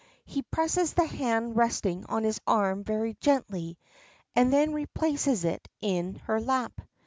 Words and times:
He 0.25 0.41
presses 0.41 0.93
the 0.95 1.05
hand 1.05 1.55
resting 1.55 2.07
on 2.07 2.23
his 2.23 2.41
arm 2.47 2.83
very 2.83 3.13
gently, 3.19 3.77
and 4.35 4.51
then 4.51 4.73
replaces 4.73 5.45
it 5.45 5.67
in 5.79 6.15
her 6.25 6.39
lap. 6.41 6.81